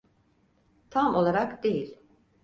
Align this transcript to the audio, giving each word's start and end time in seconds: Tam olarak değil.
Tam 0.89 1.15
olarak 1.15 1.63
değil. 1.63 1.97